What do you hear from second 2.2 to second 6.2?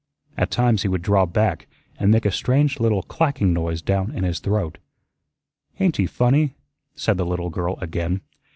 a strange little clacking noise down in his throat. "Ain't he